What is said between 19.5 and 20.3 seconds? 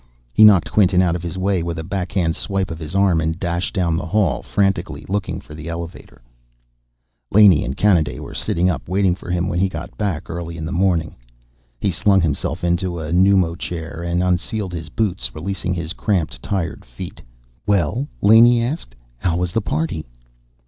the party?"